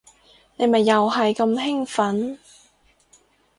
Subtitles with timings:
[0.57, 2.39] 你咪又係咁興奮